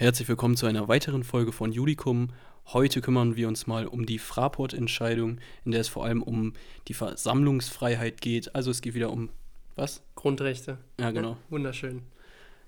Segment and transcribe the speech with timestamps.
[0.00, 2.30] Herzlich willkommen zu einer weiteren Folge von Judicum.
[2.68, 6.54] Heute kümmern wir uns mal um die Fraport-Entscheidung, in der es vor allem um
[6.88, 8.54] die Versammlungsfreiheit geht.
[8.54, 9.28] Also es geht wieder um
[9.76, 10.02] was?
[10.14, 10.78] Grundrechte.
[10.98, 11.36] Ja, genau.
[11.50, 12.00] Wunderschön.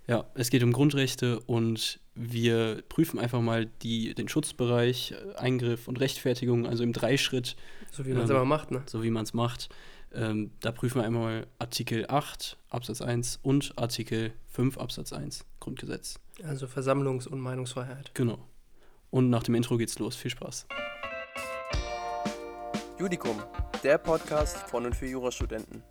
[0.07, 5.89] Ja, es geht um Grundrechte und wir prüfen einfach mal die, den Schutzbereich, äh, Eingriff
[5.89, 7.57] und Rechtfertigung, also im Dreischritt.
[7.93, 8.83] So wie man es Ähm, immer macht, ne?
[8.85, 9.71] So wie man es macht.
[10.13, 16.21] Ähm, da prüfen wir einmal Artikel 8 Absatz 1 und Artikel 5 Absatz 1 Grundgesetz.
[16.45, 18.13] Also Versammlungs- und Meinungsfreiheit.
[18.15, 18.39] Genau.
[19.11, 20.17] Und nach dem Intro geht's los.
[20.17, 20.67] Viel Spaß.
[22.99, 23.41] Judicum,
[23.85, 25.83] der Podcast von und für Jurastudenten.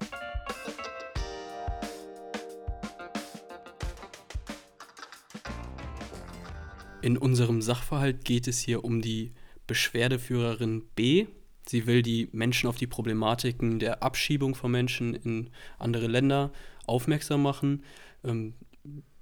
[7.02, 9.34] In unserem Sachverhalt geht es hier um die
[9.68, 11.28] Beschwerdeführerin B.
[11.68, 16.52] Sie will die Menschen auf die Problematiken der Abschiebung von Menschen in andere Länder
[16.86, 17.84] aufmerksam machen.
[18.24, 18.54] Ähm,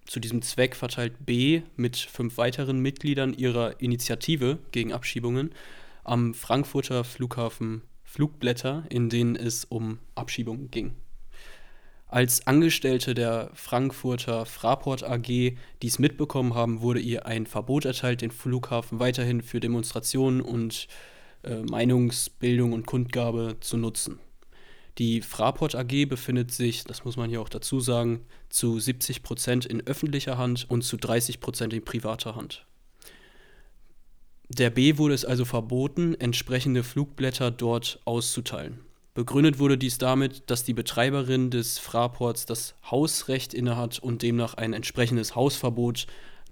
[0.09, 5.51] zu diesem Zweck verteilt B mit fünf weiteren Mitgliedern ihrer Initiative gegen Abschiebungen
[6.03, 10.95] am Frankfurter Flughafen Flugblätter, in denen es um Abschiebungen ging.
[12.07, 18.31] Als Angestellte der Frankfurter Fraport AG dies mitbekommen haben, wurde ihr ein Verbot erteilt, den
[18.31, 20.87] Flughafen weiterhin für Demonstrationen und
[21.43, 24.19] äh, Meinungsbildung und Kundgabe zu nutzen.
[24.97, 29.65] Die Fraport AG befindet sich, das muss man hier auch dazu sagen, zu 70 Prozent
[29.65, 32.65] in öffentlicher Hand und zu 30 Prozent in privater Hand.
[34.49, 38.79] Der B wurde es also verboten, entsprechende Flugblätter dort auszuteilen.
[39.13, 44.73] Begründet wurde dies damit, dass die Betreiberin des Fraports das Hausrecht innehat und demnach ein
[44.73, 46.07] entsprechendes Hausverbot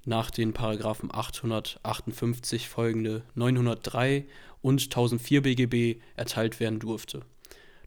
[0.05, 4.25] nach den Paragraphen 858 folgende 903
[4.61, 7.21] und 1004 BGB erteilt werden durfte.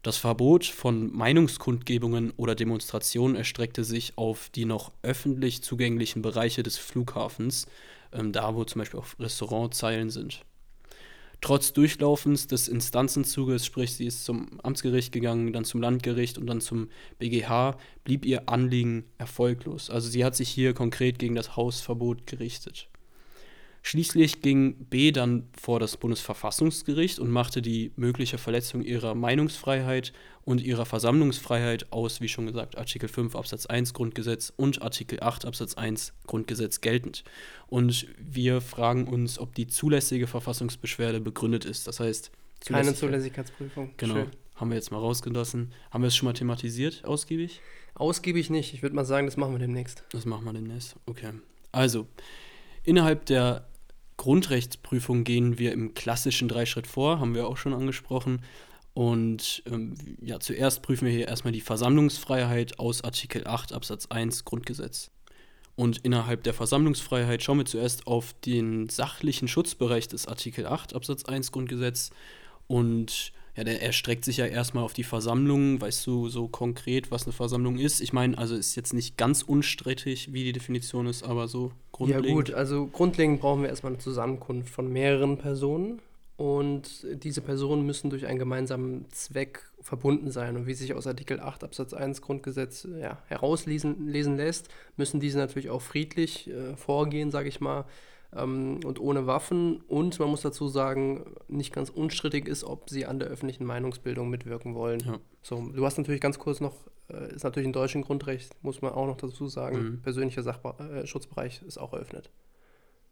[0.03, 6.77] Das Verbot von Meinungskundgebungen oder Demonstrationen erstreckte sich auf die noch öffentlich zugänglichen Bereiche des
[6.77, 7.67] Flughafens,
[8.11, 10.43] ähm, da wo zum Beispiel auch Restaurantzeilen sind.
[11.39, 16.61] Trotz Durchlaufens des Instanzenzuges, sprich sie ist zum Amtsgericht gegangen, dann zum Landgericht und dann
[16.61, 19.89] zum BGH, blieb ihr Anliegen erfolglos.
[19.89, 22.90] Also sie hat sich hier konkret gegen das Hausverbot gerichtet.
[23.91, 30.13] Schließlich ging B dann vor das Bundesverfassungsgericht und machte die mögliche Verletzung ihrer Meinungsfreiheit
[30.45, 35.43] und ihrer Versammlungsfreiheit aus, wie schon gesagt, Artikel 5 Absatz 1 Grundgesetz und Artikel 8
[35.43, 37.25] Absatz 1 Grundgesetz geltend.
[37.67, 41.85] Und wir fragen uns, ob die zulässige Verfassungsbeschwerde begründet ist.
[41.85, 42.31] Das heißt,
[42.65, 43.91] Keine Zulässigkeit- Zulässigkeitsprüfung.
[43.97, 44.27] Genau, Schön.
[44.55, 45.73] haben wir jetzt mal rausgelassen.
[45.89, 47.59] Haben wir es schon mal thematisiert, ausgiebig?
[47.95, 48.73] Ausgiebig nicht.
[48.73, 50.05] Ich würde mal sagen, das machen wir demnächst.
[50.13, 50.95] Das machen wir demnächst.
[51.07, 51.33] Okay.
[51.73, 52.07] Also,
[52.85, 53.67] innerhalb der
[54.21, 58.43] Grundrechtsprüfung gehen wir im klassischen Dreischritt vor, haben wir auch schon angesprochen.
[58.93, 64.45] Und ähm, ja, zuerst prüfen wir hier erstmal die Versammlungsfreiheit aus Artikel 8 Absatz 1
[64.45, 65.09] Grundgesetz.
[65.75, 71.25] Und innerhalb der Versammlungsfreiheit schauen wir zuerst auf den sachlichen Schutzbereich des Artikel 8 Absatz
[71.25, 72.11] 1 Grundgesetz.
[72.67, 75.81] Und ja, der erstreckt sich ja erstmal auf die Versammlung.
[75.81, 77.99] Weißt du so konkret, was eine Versammlung ist?
[77.99, 82.27] Ich meine, also ist jetzt nicht ganz unstrittig, wie die Definition ist, aber so grundlegend.
[82.27, 86.01] Ja gut, also grundlegend brauchen wir erstmal eine Zusammenkunft von mehreren Personen.
[86.37, 90.55] Und diese Personen müssen durch einen gemeinsamen Zweck verbunden sein.
[90.55, 95.37] Und wie sich aus Artikel 8 Absatz 1 Grundgesetz ja, herauslesen lesen lässt, müssen diese
[95.37, 97.85] natürlich auch friedlich äh, vorgehen, sage ich mal,
[98.35, 99.81] ähm, und ohne Waffen.
[99.81, 104.29] Und man muss dazu sagen, nicht ganz unstrittig ist, ob sie an der öffentlichen Meinungsbildung
[104.29, 104.99] mitwirken wollen.
[105.01, 105.19] Ja.
[105.41, 106.75] So, du hast natürlich ganz kurz noch,
[107.09, 110.01] äh, ist natürlich ein deutschen Grundrecht, muss man auch noch dazu sagen, Mhm.
[110.01, 112.29] persönlicher Sachbe äh, Schutzbereich ist auch eröffnet.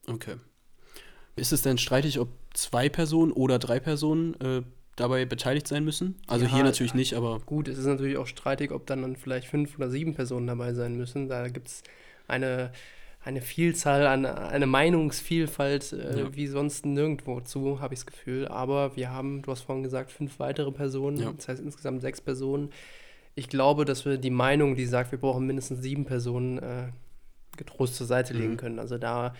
[0.08, 0.35] Okay.
[1.35, 4.62] Ist es denn streitig, ob zwei Personen oder drei Personen äh,
[4.96, 6.16] dabei beteiligt sein müssen?
[6.28, 9.16] Also Ja, hier natürlich nicht, aber Gut, es ist natürlich auch streitig, ob dann, dann
[9.16, 11.29] vielleicht fünf oder sieben Personen dabei sein müssen.
[11.29, 11.84] Da gibt es
[12.28, 12.72] eine,
[13.22, 16.35] eine Vielzahl, eine, eine Meinungsvielfalt äh, Ja.
[16.35, 18.47] wie sonst nirgendwo zu, habe ich das Gefühl.
[18.47, 21.31] Aber wir haben, du hast vorhin gesagt, fünf weitere Personen, Ja.
[21.34, 22.72] das heißt insgesamt sechs Personen.
[23.35, 26.90] Ich glaube, dass wir die Meinung, die sagt, wir brauchen mindestens sieben Personen, äh,
[27.58, 28.58] getrost zur Seite legen Mhm.
[28.58, 28.79] können.
[28.79, 29.34] Also da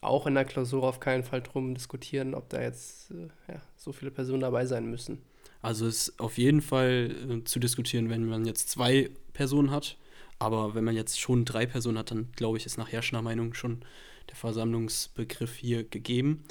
[0.00, 3.92] auch in der Klausur auf keinen Fall drum diskutieren, ob da jetzt äh, ja, so
[3.92, 5.18] viele Personen dabei sein müssen.
[5.62, 9.96] also es ist auf jeden Fall äh, zu diskutieren, wenn man jetzt zwei Personen hat.
[10.38, 13.54] Aber wenn man jetzt schon drei Personen hat, dann glaube ich, ist nach herrschender Meinung
[13.54, 13.84] schon
[14.28, 16.44] der Versammlungsbegriff hier gegeben.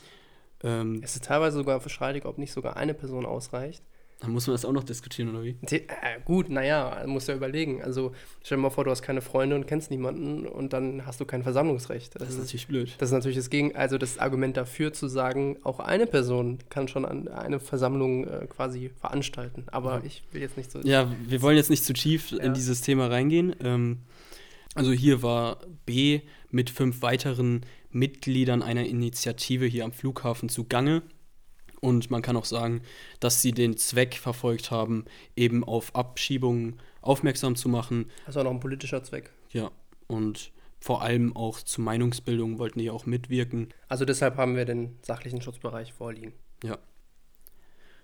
[0.64, 3.84] Ähm, Es ist teilweise sogar streitig, ob nicht sogar eine Person ausreicht.
[4.22, 5.56] Dann muss man das auch noch diskutieren, oder wie?
[5.68, 7.84] The- Äh, gut, naja, musst ja überlegen.
[7.84, 8.14] Also
[8.44, 11.26] stell dir mal vor, du hast keine Freunde und kennst niemanden und dann hast du
[11.26, 12.20] kein Versammlungsrecht.
[12.20, 12.96] Das ist natürlich blöd.
[12.98, 16.88] das ist natürlich das Gegen, also das Argument dafür zu sagen, auch eine Person kann
[16.88, 19.66] schon an eine Versammlung äh, quasi veranstalten.
[19.68, 20.04] Aber Ja.
[20.06, 20.80] ich will jetzt nicht so.
[20.82, 22.40] Ja, wir wollen jetzt nicht zu tief Ja.
[22.40, 23.56] in dieses Thema reingehen.
[23.64, 24.00] Ähm,
[24.78, 26.20] Also hier war B
[26.52, 31.02] mit fünf weiteren Mitgliedern einer Initiative hier am Flughafen zugange.
[31.86, 32.82] Und man kann auch sagen,
[33.20, 35.06] dass sie den Zweck verfolgt haben,
[35.36, 38.10] eben auf Abschiebungen aufmerksam zu machen.
[38.26, 39.32] Also auch noch ein politischer Zweck.
[39.52, 39.70] Ja,
[40.08, 43.70] und vor allem auch zur Meinungsbildung wollten die auch mitwirken.
[43.88, 46.34] Also deshalb haben wir den sachlichen Schutzbereich vorliegen.
[46.64, 46.80] Ja.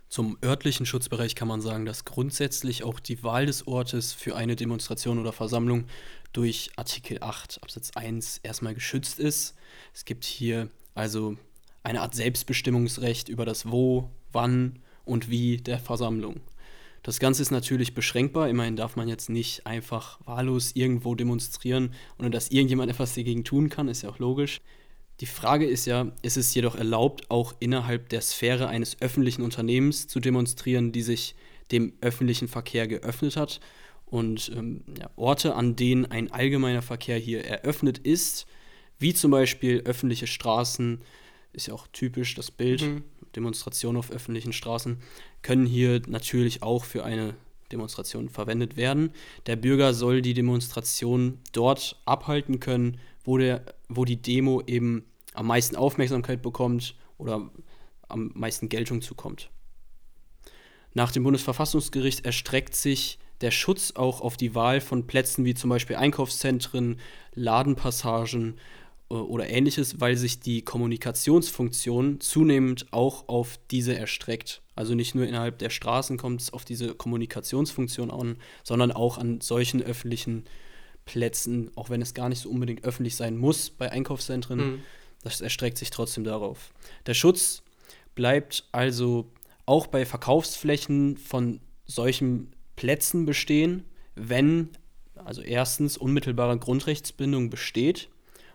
[0.10, 4.56] Zum örtlichen Schutzbereich kann man sagen, dass grundsätzlich auch die Wahl des Ortes für eine
[4.56, 5.86] Demonstration oder Versammlung
[6.34, 9.56] durch Artikel 8 Absatz 1 erstmal geschützt ist.
[9.92, 11.36] Es gibt hier also
[11.84, 16.42] eine Art Selbstbestimmungsrecht über das Wo, wann und wie der Versammlung.
[17.04, 18.48] Das Ganze ist natürlich beschränkbar.
[18.48, 23.70] Immerhin darf man jetzt nicht einfach wahllos irgendwo demonstrieren, ohne dass irgendjemand etwas dagegen tun
[23.70, 24.62] kann, ist ja auch logisch.
[25.20, 30.08] Die Frage ist ja, ist es jedoch erlaubt, auch innerhalb der Sphäre eines öffentlichen Unternehmens
[30.08, 31.36] zu demonstrieren, die sich
[31.72, 33.60] dem öffentlichen Verkehr geöffnet hat
[34.06, 38.46] und ähm, ja, Orte, an denen ein allgemeiner Verkehr hier eröffnet ist,
[39.00, 41.02] wie zum Beispiel öffentliche Straßen,
[41.54, 43.04] ist ja auch typisch das Bild, mhm.
[43.36, 44.98] Demonstration auf öffentlichen Straßen,
[45.42, 47.36] können hier natürlich auch für eine
[47.72, 49.12] Demonstration verwendet werden.
[49.46, 55.48] Der Bürger soll die Demonstration dort abhalten können, wo, der, wo die Demo eben am
[55.48, 57.50] meisten Aufmerksamkeit bekommt oder
[58.08, 59.50] am meisten Geltung zukommt.
[60.94, 65.70] Nach dem Bundesverfassungsgericht erstreckt sich der Schutz auch auf die Wahl von Plätzen wie zum
[65.70, 67.00] Beispiel Einkaufszentren,
[67.34, 68.60] Ladenpassagen
[69.12, 74.62] oder ähnliches, weil sich die Kommunikationsfunktion zunehmend auch auf diese erstreckt.
[74.76, 79.42] Also nicht nur innerhalb der Straßen kommt es auf diese Kommunikationsfunktion an, sondern auch an
[79.42, 80.46] solchen öffentlichen
[81.06, 84.60] Plätzen, auch wenn es gar nicht so unbedingt öffentlich sein muss bei Einkaufszentren.
[84.60, 84.80] Mhm.
[85.24, 86.72] Das erstreckt sich trotzdem darauf.
[87.06, 87.64] Der Schutz
[88.16, 89.32] bleibt also
[89.66, 93.84] auch bei Verkaufsflächen von solchen Plätzen bestehen,
[94.16, 94.70] wenn
[95.16, 98.10] also erstens unmittelbare Grundrechtsbindung besteht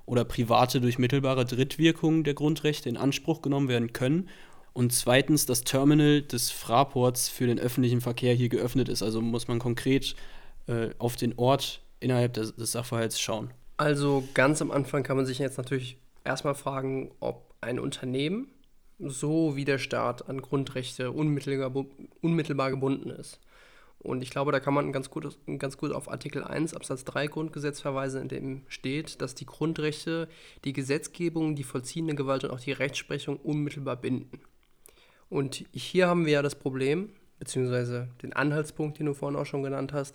[0.07, 4.29] oder private durch mittelbare Drittwirkungen der Grundrechte in Anspruch genommen werden können
[4.73, 9.03] und zweitens das Terminal des Fraports für den öffentlichen Verkehr hier geöffnet ist.
[9.03, 10.15] Also muss man konkret
[10.67, 13.51] äh, auf den Ort innerhalb des, des Sachverhalts schauen.
[13.79, 18.49] Also ganz am Anfang kann man sich jetzt natürlich erstmal fragen, ob ein Unternehmen
[18.99, 21.85] so wie der Staat an Grundrechte unmittelbar,
[22.23, 23.41] unmittelbar gebunden ist.
[23.99, 27.27] Und ich glaube, da kann man ganz gut, ganz gut auf Artikel 1 Absatz 3
[27.27, 30.29] Grundgesetz verweisen, in dem steht, dass die Grundrechte
[30.65, 34.41] die Gesetzgebung, die vollziehende Gewalt und auch die Rechtsprechung unmittelbar binden.
[35.29, 39.63] Und hier haben wir ja das Problem, beziehungsweise den Anhaltspunkt, den du vorhin auch schon
[39.63, 40.15] genannt hast,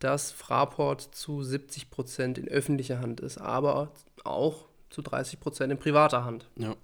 [0.00, 3.92] dass Fraport zu 70 Prozent in öffentlicher Hand ist, aber
[4.24, 6.48] auch zu 30 Prozent in privater Hand.
[6.56, 6.76] Ja.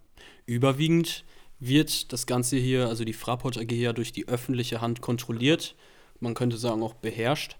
[0.46, 1.25] Überwiegend
[1.58, 5.75] wird das Ganze hier, also die Fraport AG, ja durch die öffentliche Hand kontrolliert
[6.20, 7.56] man könnte sagen auch beherrscht.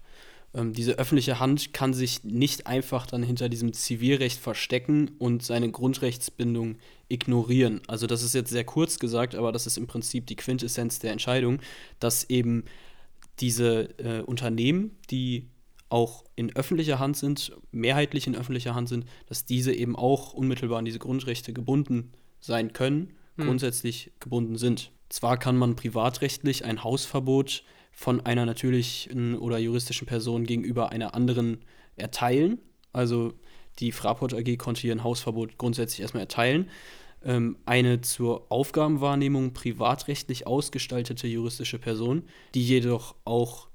[0.53, 5.69] Ähm, diese öffentliche Hand kann sich nicht einfach dann hinter diesem Zivilrecht verstecken und seine
[5.69, 6.77] Grundrechtsbindung
[7.09, 7.81] ignorieren.
[7.87, 11.11] Also das ist jetzt sehr kurz gesagt, aber das ist im Prinzip die Quintessenz der
[11.11, 11.59] Entscheidung,
[11.99, 12.63] dass eben
[13.39, 15.47] diese äh, Unternehmen, die
[15.89, 20.79] auch in öffentlicher Hand sind, mehrheitlich in öffentlicher Hand sind, dass diese eben auch unmittelbar
[20.79, 23.45] an diese Grundrechte gebunden sein können, hm.
[23.45, 24.91] grundsätzlich gebunden sind.
[25.09, 27.63] Zwar kann man privatrechtlich ein Hausverbot
[27.97, 31.65] von einer natürlichen oder juristischen Person gegenüber einer anderen
[31.95, 32.59] erteilen.
[32.93, 33.33] Also
[33.79, 36.69] die Fraport AG konnte hier ein Hausverbot grundsätzlich erstmal erteilen.
[37.25, 42.21] Ähm, eine zur Aufgabenwahrnehmung privatrechtlich ausgestaltete juristische Person,
[42.53, 43.67] die jedoch auch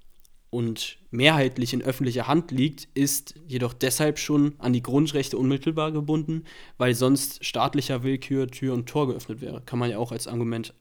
[0.50, 6.45] und mehrheitlich in öffentlicher Hand liegt, ist jedoch deshalb schon an die Grundrechte unmittelbar gebunden,
[6.79, 9.62] weil sonst staatlicher Willkür Tür und Tor geöffnet wäre.
[9.62, 10.75] Kann man ja auch als Argument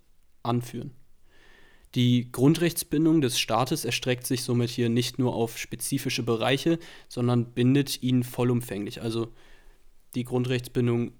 [0.44, 0.92] anführen.
[1.96, 6.80] Die Grundrechtsbindung des Staates erstreckt sich somit hier nicht nur auf spezifische Bereiche,
[7.10, 9.02] sondern bindet ihn vollumfänglich.
[9.02, 9.28] Also
[10.16, 11.12] die Grundrechtsbindung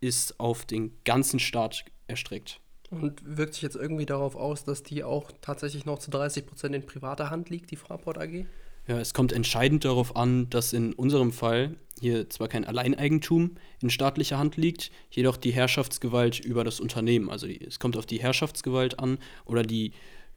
[0.00, 2.60] ist auf den ganzen Staat erstreckt.
[2.90, 6.74] Und wirkt sich jetzt irgendwie darauf aus, dass die auch tatsächlich noch zu 30 Prozent
[6.74, 8.46] in privater Hand liegt, die Fraport AG?
[8.88, 13.90] Ja, es kommt entscheidend darauf an, dass in unserem Fall hier zwar kein Alleineigentum in
[13.90, 17.30] staatlicher Hand liegt, jedoch die Herrschaftsgewalt über das Unternehmen.
[17.30, 19.92] Also es kommt auf die Herrschaftsgewalt an oder die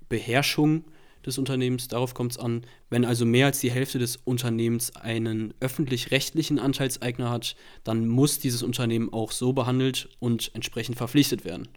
[0.09, 0.83] Beherrschung
[1.25, 2.63] des Unternehmens, darauf kommt es an.
[2.89, 8.61] Wenn also mehr als die Hälfte des Unternehmens einen öffentlich-rechtlichen Anteilseigner hat, dann muss dieses
[8.61, 11.69] Unternehmen auch so behandelt und entsprechend verpflichtet werden.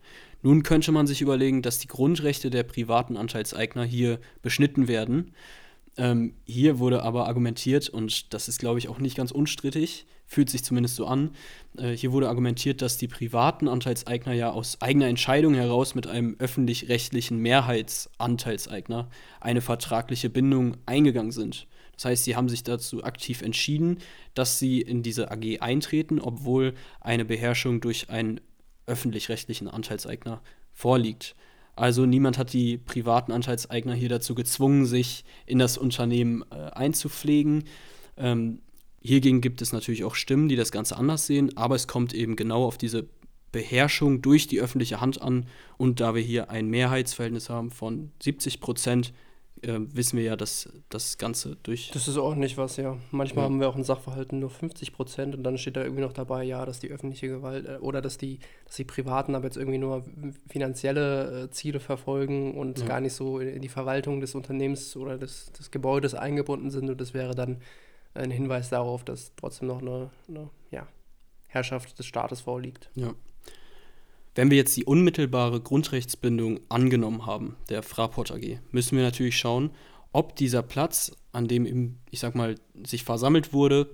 [0.42, 5.32] Nun könnte man sich überlegen, dass die Grundrechte der privaten Anteilseigner hier beschnitten werden
[5.96, 10.50] ähm, hier wurde aber argumentiert, und das ist, glaube ich, auch nicht ganz unstrittig, fühlt
[10.50, 11.30] sich zumindest so an,
[11.78, 16.36] äh, hier wurde argumentiert, dass die privaten Anteilseigner ja aus eigener Entscheidung heraus mit einem
[16.38, 19.08] öffentlich-rechtlichen Mehrheitsanteilseigner
[19.40, 21.66] eine vertragliche Bindung eingegangen sind.
[21.94, 23.98] Das heißt, sie haben sich dazu aktiv entschieden,
[24.34, 28.40] dass sie in diese AG eintreten, obwohl eine Beherrschung durch einen
[28.86, 31.34] öffentlich-rechtlichen Anteilseigner vorliegt.
[31.76, 37.64] Also niemand hat die privaten Anteilseigner hier dazu gezwungen, sich in das Unternehmen äh, einzupflegen.
[38.16, 38.60] Ähm,
[39.02, 42.34] hiergegen gibt es natürlich auch Stimmen, die das Ganze anders sehen, aber es kommt eben
[42.34, 43.06] genau auf diese
[43.52, 45.46] Beherrschung durch die öffentliche Hand an.
[45.76, 49.12] Und da wir hier ein Mehrheitsverhältnis haben von 70 Prozent,
[49.62, 51.90] äh, wissen wir ja, dass das Ganze durch.
[51.92, 52.96] Das ist ordentlich was, ja.
[53.10, 53.50] Manchmal ja.
[53.50, 56.44] haben wir auch ein Sachverhalten nur 50 Prozent und dann steht da irgendwie noch dabei,
[56.44, 59.78] ja, dass die öffentliche Gewalt äh, oder dass die, dass die Privaten aber jetzt irgendwie
[59.78, 60.04] nur
[60.48, 62.86] finanzielle äh, Ziele verfolgen und ja.
[62.86, 66.90] gar nicht so in die Verwaltung des Unternehmens oder des, des Gebäudes eingebunden sind.
[66.90, 67.58] Und das wäre dann
[68.14, 70.86] ein Hinweis darauf, dass trotzdem noch eine, eine ja,
[71.46, 72.90] Herrschaft des Staates vorliegt.
[72.94, 73.14] Ja.
[74.36, 79.70] Wenn wir jetzt die unmittelbare Grundrechtsbindung angenommen haben, der Fraport AG, müssen wir natürlich schauen,
[80.12, 83.88] ob dieser Platz, an dem ich sag mal, sich versammelt wurde,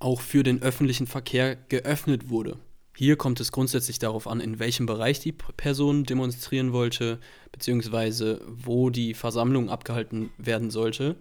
[0.00, 2.58] auch für den öffentlichen Verkehr geöffnet wurde.
[2.96, 7.20] Hier kommt es grundsätzlich darauf an, in welchem Bereich die Person demonstrieren wollte,
[7.52, 11.14] beziehungsweise wo die Versammlung abgehalten werden sollte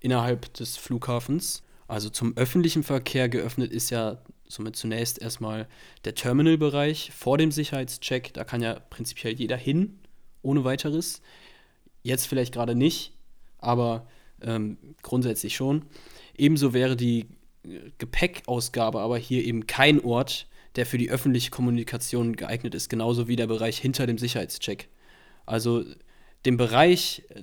[0.00, 1.62] innerhalb des Flughafens.
[1.86, 4.18] Also zum öffentlichen Verkehr geöffnet ist ja
[4.48, 5.68] somit zunächst erstmal
[6.04, 8.32] der Terminalbereich vor dem Sicherheitscheck.
[8.34, 9.98] Da kann ja prinzipiell jeder hin,
[10.42, 11.20] ohne weiteres.
[12.02, 13.12] Jetzt vielleicht gerade nicht,
[13.58, 14.06] aber
[14.40, 15.84] ähm, grundsätzlich schon.
[16.36, 17.26] Ebenso wäre die
[17.64, 23.28] äh, Gepäckausgabe aber hier eben kein Ort, der für die öffentliche Kommunikation geeignet ist, genauso
[23.28, 24.88] wie der Bereich hinter dem Sicherheitscheck.
[25.44, 25.84] Also
[26.46, 27.24] den Bereich.
[27.30, 27.42] Äh,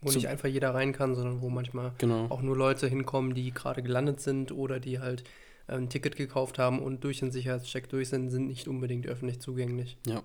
[0.00, 2.26] wo nicht einfach jeder rein kann, sondern wo manchmal genau.
[2.28, 5.24] auch nur Leute hinkommen, die gerade gelandet sind oder die halt
[5.68, 9.96] ein Ticket gekauft haben und durch den Sicherheitscheck durch sind, sind nicht unbedingt öffentlich zugänglich.
[10.06, 10.22] Ja.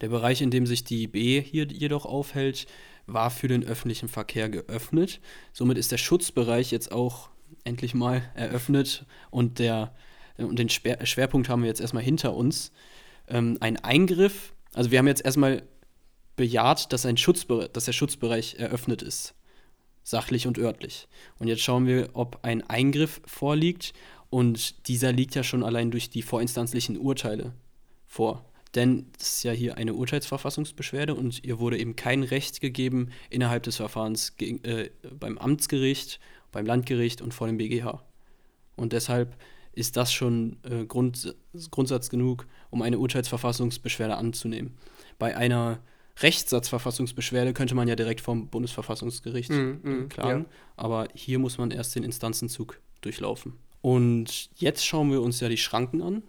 [0.00, 2.66] Der Bereich, in dem sich die B hier jedoch aufhält,
[3.06, 5.20] war für den öffentlichen Verkehr geöffnet.
[5.52, 7.30] Somit ist der Schutzbereich jetzt auch
[7.64, 9.94] endlich mal eröffnet und, der,
[10.36, 12.72] und den Schwerpunkt haben wir jetzt erstmal hinter uns.
[13.28, 15.62] Ähm, ein Eingriff, also wir haben jetzt erstmal
[16.36, 19.34] bejaht, dass, ein dass der Schutzbereich eröffnet ist,
[20.02, 21.08] sachlich und örtlich.
[21.38, 23.92] Und jetzt schauen wir, ob ein Eingriff vorliegt
[24.34, 27.52] und dieser liegt ja schon allein durch die vorinstanzlichen Urteile
[28.04, 28.44] vor.
[28.74, 33.62] Denn das ist ja hier eine Urteilsverfassungsbeschwerde und ihr wurde eben kein Recht gegeben innerhalb
[33.62, 36.18] des Verfahrens gegen, äh, beim Amtsgericht,
[36.50, 38.02] beim Landgericht und vor dem BGH.
[38.74, 39.36] Und deshalb
[39.72, 41.36] ist das schon äh, Grund,
[41.70, 44.76] Grundsatz genug, um eine Urteilsverfassungsbeschwerde anzunehmen.
[45.20, 45.78] Bei einer
[46.18, 50.56] Rechtssatzverfassungsbeschwerde könnte man ja direkt vom Bundesverfassungsgericht mm, mm, klagen, ja.
[50.76, 53.52] aber hier muss man erst den Instanzenzug durchlaufen.
[53.84, 56.22] Und jetzt schauen wir uns ja die Schranken an.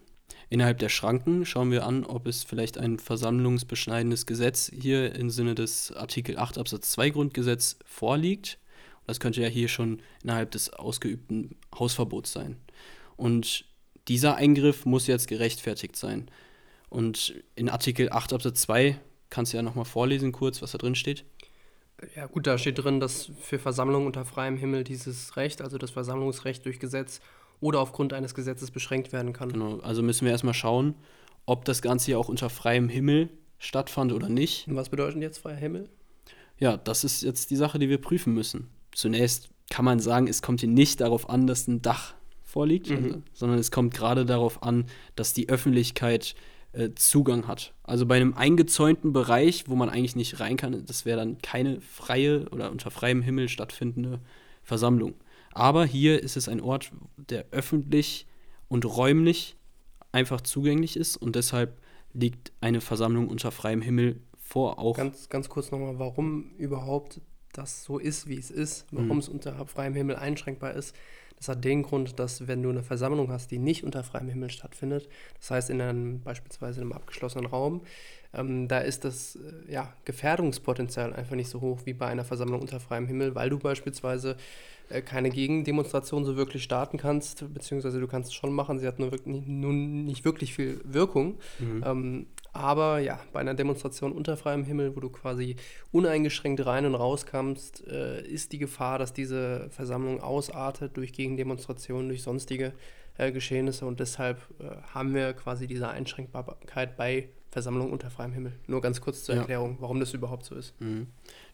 [0.49, 5.55] Innerhalb der Schranken schauen wir an, ob es vielleicht ein versammlungsbeschneidendes Gesetz hier im Sinne
[5.55, 8.59] des Artikel 8 Absatz 2 Grundgesetz vorliegt.
[9.07, 12.57] Das könnte ja hier schon innerhalb des ausgeübten Hausverbots sein.
[13.15, 13.63] Und
[14.09, 16.29] dieser Eingriff muss jetzt gerechtfertigt sein.
[16.89, 20.95] Und in Artikel 8 Absatz 2 kannst du ja nochmal vorlesen kurz, was da drin
[20.95, 21.23] steht.
[22.17, 25.91] Ja gut, da steht drin, dass für Versammlungen unter freiem Himmel dieses Recht, also das
[25.91, 27.21] Versammlungsrecht durch Gesetz,
[27.59, 29.51] oder aufgrund eines Gesetzes beschränkt werden kann.
[29.51, 30.95] Genau, also müssen wir erstmal schauen,
[31.45, 34.67] ob das Ganze hier auch unter freiem Himmel stattfand oder nicht.
[34.67, 35.89] Und was bedeutet jetzt freier Himmel?
[36.57, 38.69] Ja, das ist jetzt die Sache, die wir prüfen müssen.
[38.93, 42.95] Zunächst kann man sagen, es kommt hier nicht darauf an, dass ein Dach vorliegt, mhm.
[42.95, 44.85] also, sondern es kommt gerade darauf an,
[45.15, 46.35] dass die Öffentlichkeit
[46.71, 47.73] äh, Zugang hat.
[47.83, 51.81] Also bei einem eingezäunten Bereich, wo man eigentlich nicht rein kann, das wäre dann keine
[51.81, 54.19] freie oder unter freiem Himmel stattfindende
[54.63, 55.15] Versammlung.
[55.55, 58.27] Aber hier ist es ein Ort, der öffentlich
[58.67, 59.55] und räumlich
[60.11, 61.79] einfach zugänglich ist und deshalb
[62.13, 64.97] liegt eine Versammlung unter freiem Himmel vor auch.
[64.97, 67.21] Ganz, ganz kurz nochmal, warum überhaupt
[67.53, 69.19] das so ist, wie es ist, warum mhm.
[69.19, 70.93] es unter freiem Himmel einschränkbar ist.
[71.37, 74.49] Das hat den Grund, dass wenn du eine Versammlung hast, die nicht unter freiem Himmel
[74.49, 75.07] stattfindet,
[75.39, 77.81] das heißt in einem beispielsweise in einem abgeschlossenen Raum,
[78.33, 82.61] ähm, da ist das äh, ja, Gefährdungspotenzial einfach nicht so hoch wie bei einer Versammlung
[82.61, 84.37] unter freiem Himmel, weil du beispielsweise
[85.05, 89.11] keine Gegendemonstration so wirklich starten kannst, beziehungsweise du kannst es schon machen, sie hat nur,
[89.11, 91.37] wirklich, nur nicht wirklich viel Wirkung.
[91.59, 91.83] Mhm.
[91.85, 95.57] Ähm, aber ja, bei einer Demonstration unter freiem Himmel, wo du quasi
[95.91, 102.07] uneingeschränkt rein und raus kannst, äh, ist die Gefahr, dass diese Versammlung ausartet durch Gegendemonstrationen,
[102.07, 102.71] durch sonstige
[103.17, 103.85] äh, Geschehnisse.
[103.85, 108.51] Und deshalb äh, haben wir quasi diese Einschränkbarkeit bei Versammlungen unter freiem Himmel.
[108.67, 109.77] Nur ganz kurz zur Erklärung, ja.
[109.79, 110.73] warum das überhaupt so ist.
[110.81, 111.07] Mhm.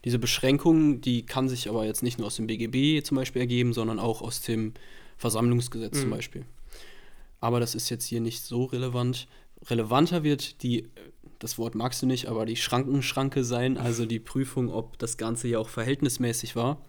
[0.04, 3.72] Diese Beschränkung, die kann sich aber jetzt nicht nur aus dem BGB zum Beispiel ergeben,
[3.72, 4.72] sondern auch aus dem
[5.16, 6.00] Versammlungsgesetz mhm.
[6.00, 6.44] zum Beispiel.
[7.38, 9.28] Aber das ist jetzt hier nicht so relevant
[9.70, 10.88] relevanter wird die,
[11.38, 15.46] das Wort magst du nicht, aber die Schrankenschranke sein, also die Prüfung, ob das Ganze
[15.46, 16.82] ja auch verhältnismäßig war.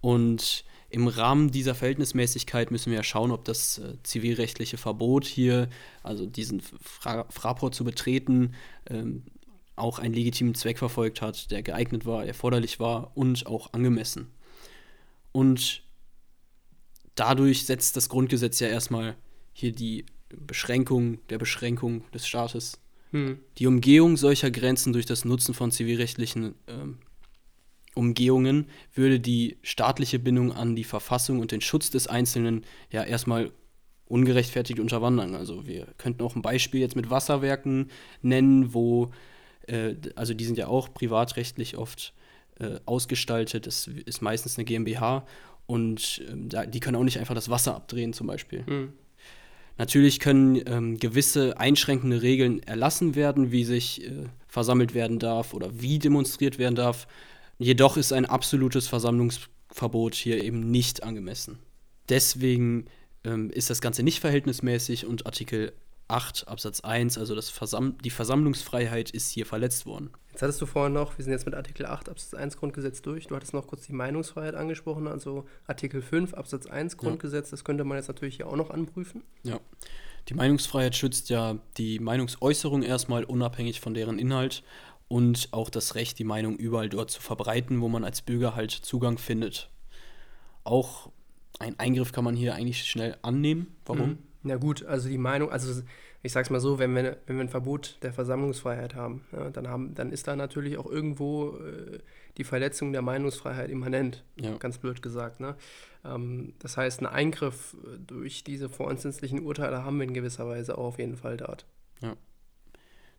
[0.00, 5.68] Und im Rahmen dieser Verhältnismäßigkeit müssen wir ja schauen, ob das äh, zivilrechtliche Verbot hier,
[6.02, 8.54] also diesen Fra Fraport zu betreten,
[8.88, 9.24] ähm,
[9.76, 14.28] auch einen legitimen Zweck verfolgt hat, der geeignet war, erforderlich war und auch angemessen.
[15.32, 15.82] Und
[17.16, 19.16] dadurch setzt das Grundgesetz ja erstmal
[19.52, 22.80] hier die Beschränkung der Beschränkung des Staates.
[23.10, 23.38] Hm.
[23.58, 26.98] Die Umgehung solcher Grenzen durch das Nutzen von zivilrechtlichen ähm,
[27.94, 33.52] Umgehungen würde die staatliche Bindung an die Verfassung und den Schutz des Einzelnen ja erstmal
[34.06, 35.34] ungerechtfertigt unterwandern.
[35.34, 37.90] Also wir könnten auch ein Beispiel jetzt mit Wasserwerken
[38.22, 39.10] nennen, wo,
[39.66, 42.14] äh, also die sind ja auch privatrechtlich oft
[42.60, 45.26] äh, ausgestaltet, das ist meistens eine GmbH
[45.66, 46.22] und
[46.52, 48.64] äh, die können auch nicht einfach das Wasser abdrehen zum Beispiel.
[48.66, 48.92] Mhm.
[49.76, 55.80] Natürlich können ähm, gewisse einschränkende Regeln erlassen werden, wie sich äh, versammelt werden darf oder
[55.80, 57.08] wie demonstriert werden darf.
[57.58, 61.58] Jedoch ist ein absolutes Versammlungsverbot hier eben nicht angemessen.
[62.08, 62.86] Deswegen
[63.24, 65.72] ähm, ist das Ganze nicht verhältnismäßig und Artikel
[66.08, 70.10] 8 Absatz 1, also das Versam die Versammlungsfreiheit ist hier verletzt worden.
[70.30, 73.28] Jetzt hattest du vorhin noch, wir sind jetzt mit Artikel 8 Absatz 1 Grundgesetz durch,
[73.28, 77.50] du hattest noch kurz die Meinungsfreiheit angesprochen, also Artikel 5 Absatz 1 Grundgesetz, ja.
[77.52, 79.22] das könnte man jetzt natürlich hier auch noch anprüfen.
[79.44, 79.60] Ja,
[80.28, 84.62] die Meinungsfreiheit schützt ja die Meinungsäußerung erstmal unabhängig von deren Inhalt
[85.08, 88.70] und auch das Recht, die Meinung überall dort zu verbreiten, wo man als Bürger halt
[88.70, 89.70] Zugang findet.
[90.64, 91.10] Auch
[91.58, 93.74] ein Eingriff kann man hier eigentlich schnell annehmen.
[93.84, 94.08] Warum?
[94.08, 94.18] Mhm.
[94.42, 95.82] Na gut, also die Meinung, also
[96.22, 99.68] ich sag's mal so, wenn wir, wenn wir ein Verbot der Versammlungsfreiheit haben, ja, dann
[99.68, 101.98] haben, dann ist da natürlich auch irgendwo äh,
[102.36, 104.56] die Verletzung der Meinungsfreiheit immanent, ja.
[104.56, 105.40] ganz blöd gesagt.
[105.40, 105.54] Ne?
[106.04, 110.84] Ähm, das heißt, ein Eingriff durch diese vorinstanzlichen Urteile haben wir in gewisser Weise auch
[110.84, 111.66] auf jeden Fall dort.
[112.00, 112.16] Ja.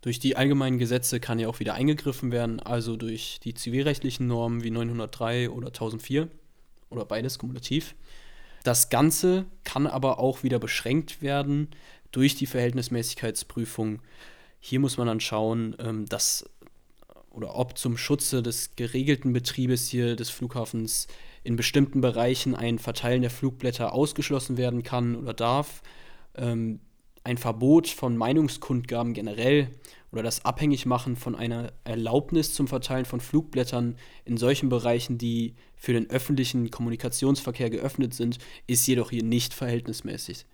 [0.05, 4.63] Durch die allgemeinen Gesetze kann ja auch wieder eingegriffen werden, also durch die zivilrechtlichen Normen
[4.63, 6.27] wie 903 oder 1004
[6.91, 7.95] oder beides kumulativ.
[8.63, 11.69] Das Ganze kann aber auch wieder beschränkt werden
[12.11, 13.99] durch die Verhältnismäßigkeitsprüfung.
[14.59, 16.47] Hier muss man dann schauen, ähm, dass
[17.31, 21.07] oder ob zum Schutze des geregelten Betriebes hier des Flughafens
[21.43, 25.81] in bestimmten Bereichen ein Verteilen der Flugblätter ausgeschlossen werden kann oder darf.
[26.35, 26.79] Ähm,
[27.25, 29.69] ein Verbot von Meinungskundgaben generell
[30.11, 35.91] oder das Abhängigmachen von einer Erlaubnis zum Verteilen von Flugblättern in solchen Bereichen, die für
[35.91, 40.45] den öffentlichen Kommunikationsverkehr geöffnet sind, ist jedoch hier nicht verhältnismäßig.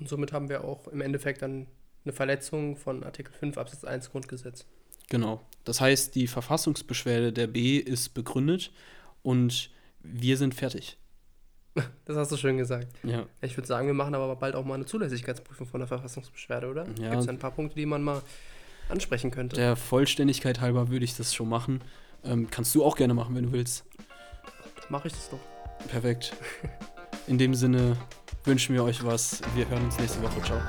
[0.00, 1.66] Und somit haben wir auch im Endeffekt dann
[2.04, 4.64] eine Verletzung von Artikel 5 Absatz 1 Grundgesetz.
[5.10, 5.42] Genau.
[5.64, 8.72] Das heißt, die Verfassungsbeschwerde der B ist begründet
[9.22, 9.70] und
[10.02, 10.96] wir sind fertig.
[12.04, 12.86] Das hast du schön gesagt.
[13.02, 13.26] Ja.
[13.40, 16.86] Ich würde sagen, wir machen aber bald auch mal eine Zulässigkeitsprüfung von der Verfassungsbeschwerde, oder?
[17.00, 17.10] Ja.
[17.10, 18.22] Gibt es ein paar Punkte, die man mal
[18.88, 19.56] ansprechen könnte?
[19.56, 21.80] Der Vollständigkeit halber würde ich das schon machen.
[22.24, 23.84] Ähm, kannst du auch gerne machen, wenn du willst.
[24.88, 25.40] Mache ich das doch.
[25.88, 26.32] Perfekt.
[27.26, 27.96] In dem Sinne
[28.44, 29.40] wünschen wir euch was.
[29.54, 30.40] Wir hören uns nächste Woche.
[30.42, 30.60] Ciao.